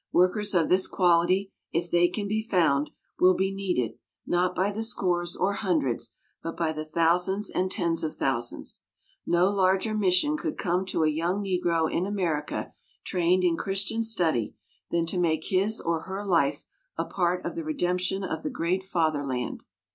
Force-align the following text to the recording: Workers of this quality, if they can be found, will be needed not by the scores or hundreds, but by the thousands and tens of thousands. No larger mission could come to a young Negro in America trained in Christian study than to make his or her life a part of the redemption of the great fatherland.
Workers 0.11 0.55
of 0.55 0.67
this 0.67 0.87
quality, 0.87 1.51
if 1.71 1.91
they 1.91 2.07
can 2.07 2.27
be 2.27 2.41
found, 2.41 2.89
will 3.19 3.35
be 3.35 3.53
needed 3.53 3.99
not 4.25 4.55
by 4.55 4.71
the 4.71 4.81
scores 4.81 5.35
or 5.37 5.53
hundreds, 5.53 6.15
but 6.41 6.57
by 6.57 6.71
the 6.73 6.83
thousands 6.83 7.51
and 7.51 7.69
tens 7.69 8.03
of 8.03 8.15
thousands. 8.15 8.81
No 9.27 9.51
larger 9.51 9.93
mission 9.93 10.37
could 10.37 10.57
come 10.57 10.87
to 10.87 11.03
a 11.03 11.07
young 11.07 11.43
Negro 11.43 11.87
in 11.87 12.07
America 12.07 12.73
trained 13.05 13.43
in 13.43 13.57
Christian 13.57 14.01
study 14.01 14.55
than 14.89 15.05
to 15.05 15.19
make 15.19 15.49
his 15.51 15.79
or 15.79 15.99
her 16.01 16.25
life 16.25 16.65
a 16.97 17.05
part 17.05 17.45
of 17.45 17.53
the 17.53 17.63
redemption 17.63 18.23
of 18.23 18.41
the 18.41 18.49
great 18.49 18.81
fatherland. 18.83 19.65